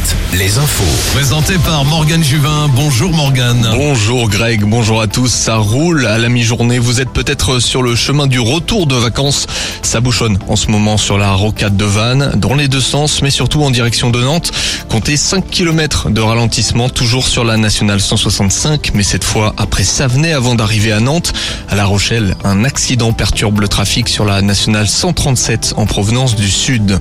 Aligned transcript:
Night. 0.00 0.19
Les 0.32 0.58
infos. 0.58 0.84
Présenté 1.12 1.54
par 1.58 1.84
Morgane 1.84 2.22
Juvin. 2.22 2.68
Bonjour 2.74 3.10
Morgane. 3.12 3.68
Bonjour 3.74 4.28
Greg, 4.28 4.62
bonjour 4.62 5.00
à 5.00 5.08
tous. 5.08 5.28
Ça 5.28 5.56
roule 5.56 6.06
à 6.06 6.18
la 6.18 6.28
mi-journée. 6.28 6.78
Vous 6.78 7.00
êtes 7.00 7.10
peut-être 7.10 7.58
sur 7.58 7.82
le 7.82 7.96
chemin 7.96 8.28
du 8.28 8.38
retour 8.38 8.86
de 8.86 8.94
vacances. 8.94 9.46
Ça 9.82 10.00
bouchonne 10.00 10.38
en 10.46 10.54
ce 10.54 10.68
moment 10.70 10.98
sur 10.98 11.18
la 11.18 11.32
rocade 11.32 11.76
de 11.76 11.84
Vannes, 11.84 12.32
dans 12.36 12.54
les 12.54 12.68
deux 12.68 12.80
sens, 12.80 13.22
mais 13.22 13.30
surtout 13.30 13.62
en 13.62 13.70
direction 13.70 14.10
de 14.10 14.22
Nantes. 14.22 14.52
Comptez 14.88 15.16
5 15.16 15.50
km 15.50 16.10
de 16.10 16.20
ralentissement, 16.20 16.88
toujours 16.88 17.26
sur 17.26 17.44
la 17.44 17.56
nationale 17.56 18.00
165, 18.00 18.92
mais 18.94 19.02
cette 19.02 19.24
fois 19.24 19.54
après 19.56 19.84
Savenay 19.84 20.32
avant 20.32 20.54
d'arriver 20.54 20.92
à 20.92 21.00
Nantes. 21.00 21.32
À 21.68 21.74
La 21.74 21.86
Rochelle, 21.86 22.36
un 22.44 22.64
accident 22.64 23.12
perturbe 23.12 23.60
le 23.60 23.68
trafic 23.68 24.08
sur 24.08 24.24
la 24.24 24.42
nationale 24.42 24.88
137 24.88 25.74
en 25.76 25.86
provenance 25.86 26.36
du 26.36 26.48
sud. 26.48 26.98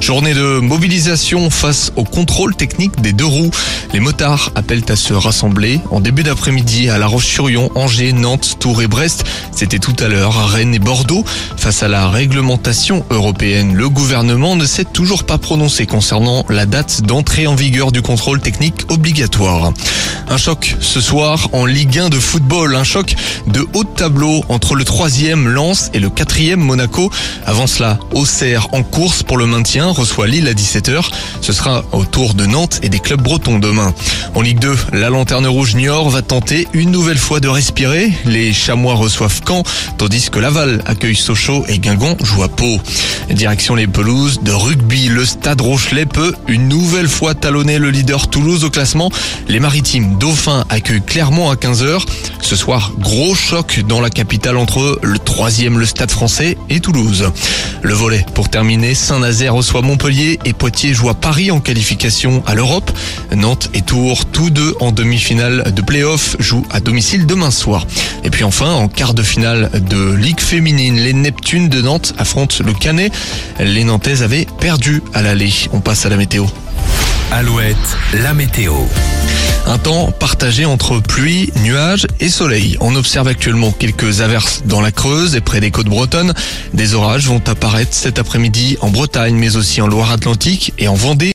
Journée 0.00 0.32
de 0.32 0.60
mobilisation 0.60 1.50
face 1.50 1.92
au 1.96 2.04
contrôle 2.04 2.54
technique 2.54 2.69
des 2.78 3.12
deux 3.12 3.26
roues. 3.26 3.50
Les 3.92 4.00
motards 4.00 4.52
appellent 4.54 4.84
à 4.88 4.96
se 4.96 5.12
rassembler 5.12 5.80
en 5.90 6.00
début 6.00 6.22
d'après-midi 6.22 6.88
à 6.88 6.98
La 6.98 7.06
Roche-sur-Yon, 7.06 7.70
Angers, 7.74 8.12
Nantes, 8.12 8.56
Tours 8.58 8.82
et 8.82 8.86
Brest. 8.86 9.24
C'était 9.52 9.78
tout 9.78 9.96
à 9.98 10.08
l'heure 10.08 10.38
à 10.38 10.46
Rennes 10.46 10.74
et 10.74 10.78
Bordeaux. 10.78 11.24
Face 11.56 11.82
à 11.82 11.88
la 11.88 12.08
réglementation 12.08 13.04
européenne, 13.10 13.74
le 13.74 13.88
gouvernement 13.88 14.56
ne 14.56 14.64
s'est 14.64 14.84
toujours 14.84 15.24
pas 15.24 15.38
prononcé 15.38 15.86
concernant 15.86 16.44
la 16.48 16.66
date 16.66 17.02
d'entrée 17.02 17.46
en 17.46 17.54
vigueur 17.54 17.92
du 17.92 18.02
contrôle 18.02 18.40
technique 18.40 18.84
obligatoire. 18.88 19.72
Un 20.28 20.36
choc 20.36 20.76
ce 20.80 21.00
soir 21.00 21.48
en 21.52 21.66
Ligue 21.66 21.98
1 21.98 22.08
de 22.08 22.18
football, 22.18 22.76
un 22.76 22.84
choc 22.84 23.16
de 23.48 23.66
haut 23.74 23.84
de 23.84 23.88
tableau 23.88 24.44
entre 24.48 24.76
le 24.76 24.84
troisième 24.84 25.48
Lens 25.48 25.90
et 25.92 25.98
le 25.98 26.08
quatrième 26.08 26.60
Monaco. 26.60 27.10
Avant 27.46 27.66
cela, 27.66 27.98
Auxerre 28.12 28.68
en 28.72 28.82
course 28.82 29.24
pour 29.24 29.38
le 29.38 29.46
maintien 29.46 29.86
reçoit 29.86 30.28
Lille 30.28 30.46
à 30.46 30.54
17h. 30.54 31.04
Ce 31.40 31.52
sera 31.52 31.84
au 31.92 32.04
tour 32.04 32.34
de 32.34 32.46
Nantes 32.46 32.59
et 32.82 32.88
des 32.88 32.98
clubs 32.98 33.22
bretons 33.22 33.58
demain. 33.58 33.94
En 34.34 34.42
Ligue 34.42 34.58
2, 34.58 34.76
la 34.92 35.08
Lanterne 35.08 35.46
Rouge 35.46 35.74
Niort 35.74 36.10
va 36.10 36.22
tenter 36.22 36.68
une 36.72 36.90
nouvelle 36.90 37.18
fois 37.18 37.40
de 37.40 37.48
respirer. 37.48 38.12
Les 38.26 38.52
Chamois 38.52 38.94
reçoivent 38.94 39.40
Caen, 39.46 39.62
tandis 39.98 40.30
que 40.30 40.38
Laval 40.38 40.82
accueille 40.86 41.16
Sochaux 41.16 41.64
et 41.68 41.78
Guingamp 41.78 42.16
joue 42.22 42.42
à 42.42 42.48
Pau. 42.48 42.78
Direction 43.30 43.74
les 43.74 43.86
pelouses 43.86 44.40
de 44.42 44.52
rugby, 44.52 45.08
le 45.08 45.24
Stade 45.24 45.60
Rochelet 45.60 46.06
peut 46.06 46.34
une 46.48 46.68
nouvelle 46.68 47.08
fois 47.08 47.34
talonner 47.34 47.78
le 47.78 47.90
leader 47.90 48.28
Toulouse 48.28 48.64
au 48.64 48.70
classement. 48.70 49.10
Les 49.48 49.60
Maritimes 49.60 50.18
Dauphins 50.18 50.64
accueillent 50.68 51.02
Clermont 51.02 51.50
à 51.50 51.54
15h. 51.54 52.04
Ce 52.40 52.56
soir, 52.56 52.92
gros 52.98 53.34
choc 53.34 53.80
dans 53.88 54.00
la 54.00 54.10
capitale 54.10 54.56
entre 54.56 54.98
le 55.02 55.18
troisième, 55.18 55.78
le 55.78 55.86
Stade 55.86 56.10
français 56.10 56.58
et 56.68 56.80
Toulouse. 56.80 57.30
Le 57.82 57.94
volet 57.94 58.24
pour 58.34 58.50
terminer, 58.50 58.94
Saint-Nazaire 58.94 59.54
reçoit 59.54 59.80
Montpellier 59.80 60.38
et 60.44 60.52
Poitiers 60.52 60.92
joue 60.92 61.08
à 61.08 61.14
Paris 61.14 61.50
en 61.50 61.60
qualification 61.60 62.42
à 62.46 62.54
l'Europe. 62.54 62.90
Nantes 63.34 63.70
et 63.72 63.80
Tours, 63.80 64.26
tous 64.26 64.50
deux 64.50 64.74
en 64.80 64.92
demi-finale 64.92 65.72
de 65.74 65.82
play-off, 65.82 66.36
jouent 66.38 66.66
à 66.70 66.80
domicile 66.80 67.24
demain 67.24 67.50
soir. 67.50 67.86
Et 68.22 68.30
puis 68.30 68.44
enfin, 68.44 68.70
en 68.70 68.88
quart 68.88 69.14
de 69.14 69.22
finale 69.22 69.70
de 69.88 70.12
Ligue 70.12 70.40
féminine, 70.40 70.96
les 70.96 71.14
Neptunes 71.14 71.70
de 71.70 71.80
Nantes 71.80 72.14
affrontent 72.18 72.56
le 72.64 72.74
Canet. 72.74 73.12
Les 73.58 73.84
Nantaises 73.84 74.22
avaient 74.22 74.46
perdu 74.60 75.02
à 75.14 75.22
l'aller. 75.22 75.52
On 75.72 75.80
passe 75.80 76.04
à 76.04 76.10
la 76.10 76.16
météo. 76.16 76.46
Alouette, 77.32 77.76
la 78.24 78.34
météo. 78.34 78.74
Un 79.66 79.78
temps 79.78 80.10
partagé 80.10 80.64
entre 80.64 80.98
pluie, 80.98 81.52
nuages 81.62 82.08
et 82.18 82.28
soleil. 82.28 82.76
On 82.80 82.96
observe 82.96 83.28
actuellement 83.28 83.70
quelques 83.70 84.20
averses 84.20 84.62
dans 84.64 84.80
la 84.80 84.90
Creuse 84.90 85.36
et 85.36 85.40
près 85.40 85.60
des 85.60 85.70
côtes 85.70 85.86
bretonnes. 85.86 86.34
Des 86.74 86.94
orages 86.94 87.28
vont 87.28 87.42
apparaître 87.46 87.94
cet 87.94 88.18
après-midi 88.18 88.78
en 88.80 88.88
Bretagne, 88.88 89.36
mais 89.36 89.54
aussi 89.54 89.80
en 89.80 89.86
Loire-Atlantique 89.86 90.72
et 90.78 90.88
en 90.88 90.94
Vendée. 90.94 91.28